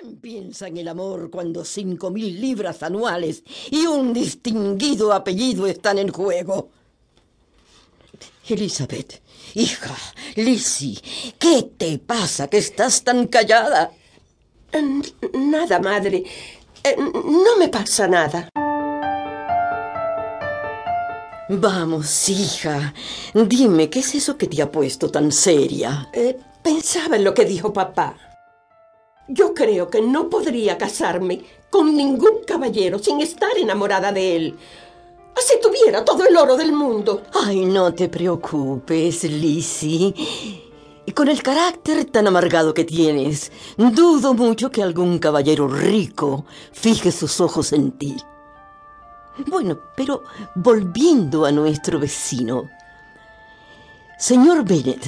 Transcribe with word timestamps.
¿Quién 0.00 0.16
piensa 0.16 0.68
en 0.68 0.78
el 0.78 0.88
amor 0.88 1.30
cuando 1.30 1.62
cinco 1.62 2.10
mil 2.10 2.40
libras 2.40 2.82
anuales 2.82 3.42
y 3.70 3.86
un 3.86 4.14
distinguido 4.14 5.12
apellido 5.12 5.66
están 5.66 5.98
en 5.98 6.10
juego? 6.10 6.70
Elizabeth, 8.48 9.20
hija, 9.54 9.94
Lizzie, 10.36 10.98
¿qué 11.38 11.70
te 11.76 11.98
pasa 11.98 12.48
que 12.48 12.58
estás 12.58 13.04
tan 13.04 13.26
callada? 13.26 13.92
Nada, 15.34 15.78
madre. 15.80 16.24
Eh, 16.82 16.96
no 16.96 17.58
me 17.58 17.68
pasa 17.68 18.08
nada. 18.08 18.48
Vamos, 21.50 22.28
hija, 22.30 22.94
dime, 23.34 23.90
¿qué 23.90 23.98
es 23.98 24.14
eso 24.14 24.38
que 24.38 24.46
te 24.46 24.62
ha 24.62 24.72
puesto 24.72 25.10
tan 25.10 25.30
seria? 25.30 26.08
Eh, 26.14 26.38
pensaba 26.62 27.16
en 27.16 27.24
lo 27.24 27.34
que 27.34 27.44
dijo 27.44 27.72
papá. 27.72 28.29
Yo 29.32 29.54
creo 29.54 29.88
que 29.88 30.00
no 30.00 30.28
podría 30.28 30.76
casarme 30.76 31.44
con 31.70 31.96
ningún 31.96 32.42
caballero 32.44 32.98
sin 32.98 33.20
estar 33.20 33.56
enamorada 33.56 34.10
de 34.10 34.34
él. 34.36 34.58
Así 35.38 35.54
tuviera 35.62 36.04
todo 36.04 36.26
el 36.26 36.36
oro 36.36 36.56
del 36.56 36.72
mundo. 36.72 37.22
Ay, 37.32 37.64
no 37.64 37.94
te 37.94 38.08
preocupes, 38.08 39.22
Lizzie. 39.22 40.12
Y 41.06 41.12
con 41.12 41.28
el 41.28 41.44
carácter 41.44 42.06
tan 42.06 42.26
amargado 42.26 42.74
que 42.74 42.82
tienes, 42.84 43.52
dudo 43.76 44.34
mucho 44.34 44.72
que 44.72 44.82
algún 44.82 45.20
caballero 45.20 45.68
rico 45.68 46.44
fije 46.72 47.12
sus 47.12 47.40
ojos 47.40 47.72
en 47.72 47.92
ti. 47.92 48.16
Bueno, 49.46 49.78
pero 49.96 50.24
volviendo 50.56 51.46
a 51.46 51.52
nuestro 51.52 52.00
vecino. 52.00 52.68
Señor 54.18 54.64
Bennett, 54.64 55.06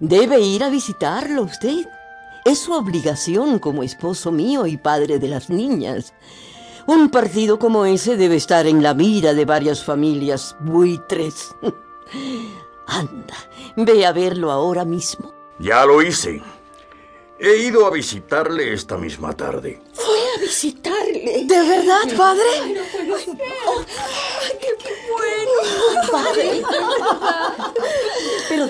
debe 0.00 0.40
ir 0.40 0.64
a 0.64 0.68
visitarlo 0.68 1.42
usted. 1.42 1.86
Es 2.48 2.60
su 2.60 2.72
obligación 2.72 3.58
como 3.58 3.82
esposo 3.82 4.32
mío 4.32 4.66
y 4.66 4.78
padre 4.78 5.18
de 5.18 5.28
las 5.28 5.50
niñas. 5.50 6.14
Un 6.86 7.10
partido 7.10 7.58
como 7.58 7.84
ese 7.84 8.16
debe 8.16 8.36
estar 8.36 8.66
en 8.66 8.82
la 8.82 8.94
mira 8.94 9.34
de 9.34 9.44
varias 9.44 9.84
familias 9.84 10.56
buitres. 10.60 11.54
Anda, 12.86 13.34
ve 13.76 14.06
a 14.06 14.12
verlo 14.12 14.50
ahora 14.50 14.86
mismo. 14.86 15.34
Ya 15.58 15.84
lo 15.84 16.00
hice. 16.00 16.42
He 17.38 17.58
ido 17.58 17.86
a 17.86 17.90
visitarle 17.90 18.72
esta 18.72 18.96
misma 18.96 19.34
tarde. 19.34 19.82
Fue 19.92 20.18
a 20.34 20.40
visitarle. 20.40 21.44
¿De 21.44 21.62
verdad, 21.68 22.16
padre? 22.16 22.42
Ay, 22.56 22.76
qué, 24.58 24.74
bueno. 25.12 25.52
Padre. 26.10 26.62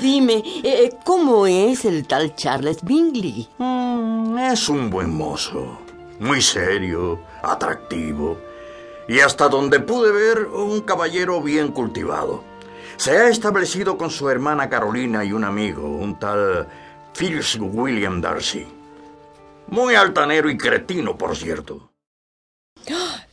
Dime, 0.00 0.42
eh, 0.62 0.90
¿cómo 1.04 1.46
es 1.46 1.84
el 1.84 2.06
tal 2.06 2.34
Charles 2.34 2.82
Bingley? 2.82 3.48
Mm, 3.58 4.38
es 4.38 4.68
un 4.68 4.90
buen 4.90 5.10
mozo. 5.14 5.78
Muy 6.20 6.42
serio, 6.42 7.20
atractivo. 7.42 8.38
Y 9.08 9.20
hasta 9.20 9.48
donde 9.48 9.80
pude 9.80 10.12
ver, 10.12 10.46
un 10.46 10.80
caballero 10.82 11.40
bien 11.40 11.68
cultivado. 11.68 12.44
Se 12.96 13.12
ha 13.12 13.28
establecido 13.28 13.96
con 13.96 14.10
su 14.10 14.28
hermana 14.28 14.68
Carolina 14.68 15.24
y 15.24 15.32
un 15.32 15.44
amigo, 15.44 15.86
un 15.88 16.18
tal 16.18 16.68
William 17.60 18.20
Darcy. 18.20 18.66
Muy 19.68 19.94
altanero 19.94 20.50
y 20.50 20.56
cretino, 20.56 21.16
por 21.16 21.36
cierto. 21.36 21.92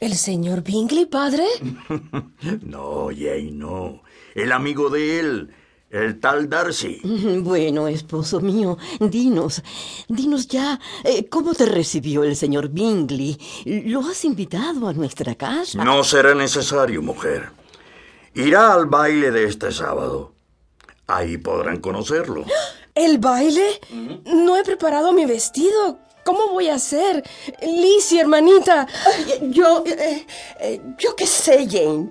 ¿El 0.00 0.14
señor 0.14 0.62
Bingley, 0.62 1.06
padre? 1.06 1.46
no, 2.62 3.08
Jane, 3.08 3.52
no. 3.52 4.02
El 4.34 4.52
amigo 4.52 4.90
de 4.90 5.20
él, 5.20 5.54
el 5.94 6.18
tal 6.18 6.48
Darcy. 6.48 7.00
Bueno, 7.44 7.86
esposo 7.86 8.40
mío, 8.40 8.76
dinos, 8.98 9.62
dinos 10.08 10.48
ya, 10.48 10.80
eh, 11.04 11.28
¿cómo 11.28 11.54
te 11.54 11.66
recibió 11.66 12.24
el 12.24 12.34
señor 12.34 12.68
Bingley? 12.68 13.38
¿Lo 13.64 14.00
has 14.00 14.24
invitado 14.24 14.88
a 14.88 14.92
nuestra 14.92 15.34
casa? 15.36 15.84
No 15.84 16.02
será 16.02 16.34
necesario, 16.34 17.00
mujer. 17.00 17.50
Irá 18.34 18.72
al 18.72 18.86
baile 18.86 19.30
de 19.30 19.44
este 19.44 19.70
sábado. 19.70 20.32
Ahí 21.06 21.36
podrán 21.36 21.78
conocerlo. 21.80 22.44
¿El 22.94 23.18
baile? 23.18 23.80
No 24.24 24.56
he 24.56 24.64
preparado 24.64 25.12
mi 25.12 25.26
vestido. 25.26 25.98
¿Cómo 26.24 26.48
voy 26.48 26.68
a 26.70 26.76
hacer? 26.76 27.22
Lizzie, 27.62 28.20
hermanita. 28.20 28.88
Yo, 29.42 29.84
eh, 29.86 30.26
eh, 30.58 30.80
yo 30.98 31.14
qué 31.14 31.26
sé, 31.26 31.68
Jane. 31.70 32.10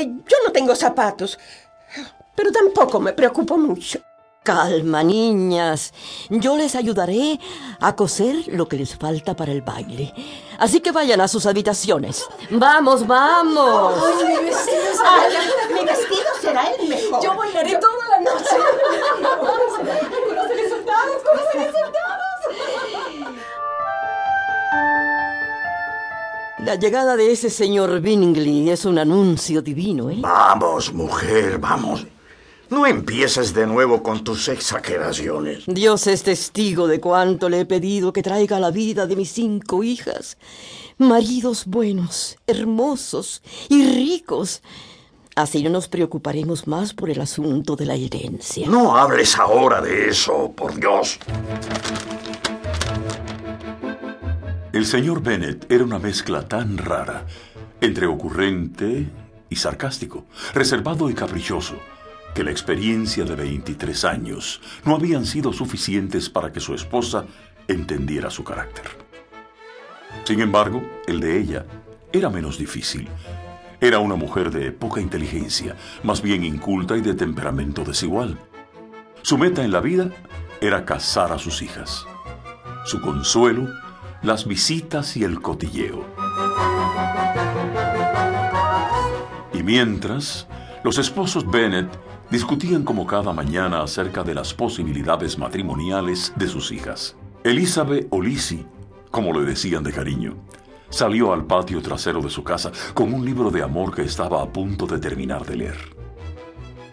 Yo 0.00 0.36
no 0.46 0.52
tengo 0.52 0.74
zapatos, 0.74 1.38
pero 2.34 2.50
tampoco 2.50 3.00
me 3.00 3.12
preocupo 3.12 3.56
mucho. 3.56 4.00
Calma, 4.42 5.04
niñas. 5.04 5.92
Yo 6.28 6.56
les 6.56 6.74
ayudaré 6.74 7.38
a 7.80 7.94
coser 7.94 8.48
lo 8.48 8.66
que 8.66 8.76
les 8.76 8.96
falta 8.96 9.36
para 9.36 9.52
el 9.52 9.62
baile. 9.62 10.12
Así 10.58 10.80
que 10.80 10.90
vayan 10.90 11.20
a 11.20 11.28
sus 11.28 11.46
habitaciones. 11.46 12.26
Vamos, 12.50 13.06
vamos. 13.06 13.94
Ay, 14.04 14.26
mi 14.26 14.44
vestido 14.44 14.82
será, 14.96 15.44
mi 15.72 15.84
vestido 15.86 16.30
será 16.40 16.72
el 16.72 16.88
mejor. 16.88 17.22
Yo 17.22 17.36
bailaré 17.36 17.78
toda 17.78 18.08
la 18.08 18.20
noche. 18.20 18.56
con 20.26 20.34
los 20.34 20.48
resultados, 20.48 21.22
con 21.22 21.36
los 21.36 21.54
resultados. 21.54 22.32
La 26.64 26.74
llegada 26.76 27.16
de 27.16 27.30
ese 27.30 27.50
señor 27.50 28.00
Bingley 28.00 28.70
es 28.70 28.84
un 28.84 28.98
anuncio 28.98 29.62
divino, 29.62 30.10
¿eh? 30.10 30.18
Vamos, 30.20 30.92
mujer, 30.92 31.58
vamos. 31.58 32.06
No 32.72 32.86
empieces 32.86 33.52
de 33.52 33.66
nuevo 33.66 34.02
con 34.02 34.24
tus 34.24 34.48
exageraciones. 34.48 35.64
Dios 35.66 36.06
es 36.06 36.22
testigo 36.22 36.86
de 36.86 37.00
cuánto 37.00 37.50
le 37.50 37.60
he 37.60 37.66
pedido 37.66 38.14
que 38.14 38.22
traiga 38.22 38.56
a 38.56 38.60
la 38.60 38.70
vida 38.70 39.06
de 39.06 39.14
mis 39.14 39.30
cinco 39.30 39.84
hijas 39.84 40.38
maridos 40.96 41.66
buenos, 41.66 42.38
hermosos 42.46 43.42
y 43.68 43.84
ricos. 43.84 44.62
Así 45.36 45.62
no 45.62 45.68
nos 45.68 45.88
preocuparemos 45.88 46.66
más 46.66 46.94
por 46.94 47.10
el 47.10 47.20
asunto 47.20 47.76
de 47.76 47.84
la 47.84 47.94
herencia. 47.94 48.66
No 48.66 48.96
hables 48.96 49.38
ahora 49.38 49.82
de 49.82 50.08
eso, 50.08 50.50
por 50.56 50.74
Dios. 50.74 51.18
El 54.72 54.86
señor 54.86 55.22
Bennet 55.22 55.70
era 55.70 55.84
una 55.84 55.98
mezcla 55.98 56.48
tan 56.48 56.78
rara 56.78 57.26
entre 57.82 58.06
ocurrente 58.06 59.10
y 59.50 59.56
sarcástico, 59.56 60.24
reservado 60.54 61.10
y 61.10 61.14
caprichoso 61.14 61.76
que 62.34 62.44
la 62.44 62.50
experiencia 62.50 63.24
de 63.24 63.34
23 63.34 64.04
años 64.04 64.60
no 64.84 64.94
habían 64.94 65.26
sido 65.26 65.52
suficientes 65.52 66.30
para 66.30 66.52
que 66.52 66.60
su 66.60 66.74
esposa 66.74 67.26
entendiera 67.68 68.30
su 68.30 68.42
carácter. 68.44 68.84
Sin 70.24 70.40
embargo, 70.40 70.82
el 71.06 71.20
de 71.20 71.38
ella 71.38 71.66
era 72.12 72.30
menos 72.30 72.58
difícil. 72.58 73.08
Era 73.80 73.98
una 73.98 74.14
mujer 74.14 74.50
de 74.50 74.70
poca 74.70 75.00
inteligencia, 75.00 75.76
más 76.02 76.22
bien 76.22 76.44
inculta 76.44 76.96
y 76.96 77.00
de 77.00 77.14
temperamento 77.14 77.84
desigual. 77.84 78.38
Su 79.22 79.38
meta 79.38 79.64
en 79.64 79.72
la 79.72 79.80
vida 79.80 80.10
era 80.60 80.84
casar 80.84 81.32
a 81.32 81.38
sus 81.38 81.62
hijas. 81.62 82.06
Su 82.84 83.00
consuelo, 83.00 83.68
las 84.22 84.46
visitas 84.46 85.16
y 85.16 85.24
el 85.24 85.40
cotilleo. 85.40 86.06
Y 89.52 89.62
mientras, 89.62 90.46
los 90.84 90.98
esposos 90.98 91.48
Bennett 91.50 91.88
discutían 92.32 92.82
como 92.82 93.06
cada 93.06 93.34
mañana 93.34 93.82
acerca 93.82 94.24
de 94.24 94.34
las 94.34 94.54
posibilidades 94.54 95.36
matrimoniales 95.36 96.32
de 96.34 96.48
sus 96.48 96.72
hijas. 96.72 97.14
Elizabeth 97.44 98.08
o 98.08 98.22
como 99.10 99.38
le 99.38 99.44
decían 99.44 99.84
de 99.84 99.92
cariño, 99.92 100.38
salió 100.88 101.34
al 101.34 101.44
patio 101.44 101.82
trasero 101.82 102.22
de 102.22 102.30
su 102.30 102.42
casa 102.42 102.72
con 102.94 103.12
un 103.12 103.22
libro 103.22 103.50
de 103.50 103.62
amor 103.62 103.94
que 103.94 104.00
estaba 104.00 104.42
a 104.42 104.50
punto 104.50 104.86
de 104.86 104.98
terminar 104.98 105.44
de 105.44 105.56
leer. 105.56 105.94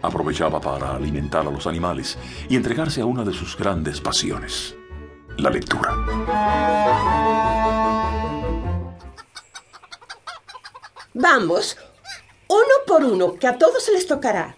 Aprovechaba 0.00 0.58
para 0.58 0.96
alimentar 0.96 1.46
a 1.46 1.50
los 1.50 1.66
animales 1.66 2.16
y 2.48 2.56
entregarse 2.56 3.02
a 3.02 3.06
una 3.06 3.22
de 3.22 3.34
sus 3.34 3.58
grandes 3.58 4.00
pasiones, 4.00 4.74
la 5.36 5.50
lectura. 5.50 5.94
Vamos, 11.12 11.76
uno 12.48 12.74
por 12.86 13.04
uno, 13.04 13.34
que 13.34 13.46
a 13.46 13.58
todos 13.58 13.90
les 13.92 14.06
tocará. 14.06 14.56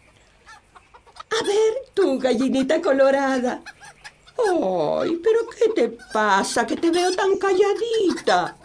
A 1.39 1.45
ver, 1.45 1.75
tu 1.95 2.19
gallinita 2.19 2.81
colorada. 2.81 3.63
Ay, 4.39 5.21
pero 5.23 5.41
¿qué 5.51 5.69
te 5.75 5.89
pasa? 6.13 6.67
Que 6.67 6.77
te 6.77 6.91
veo 6.91 7.13
tan 7.13 7.37
calladita. 7.37 8.57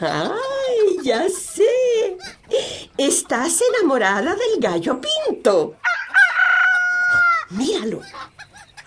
Ay, 0.00 0.98
ya 1.02 1.28
sé. 1.28 2.16
Estás 2.96 3.60
enamorada 3.62 4.34
del 4.34 4.60
gallo 4.60 5.00
pinto. 5.00 5.76
Míralo. 7.50 8.00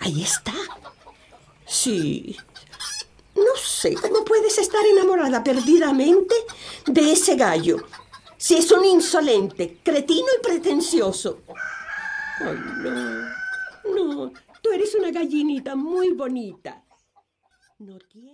Ahí 0.00 0.22
está. 0.22 0.54
Sí. 1.66 2.36
No 3.34 3.56
sé 3.62 3.94
cómo 3.94 4.24
puedes 4.24 4.58
estar 4.58 4.84
enamorada 4.84 5.42
perdidamente 5.44 6.34
de 6.86 7.12
ese 7.12 7.36
gallo. 7.36 7.84
Si 8.36 8.56
es 8.56 8.70
un 8.72 8.84
insolente, 8.84 9.78
cretino 9.82 10.26
y 10.38 10.42
pretencioso. 10.42 11.40
Ay, 12.40 12.58
no. 12.82 14.24
No, 14.24 14.32
tú 14.62 14.70
eres 14.72 14.94
una 14.94 15.10
gallinita 15.10 15.76
muy 15.76 16.12
bonita. 16.12 16.84
No 17.78 17.98
tiene... 17.98 18.28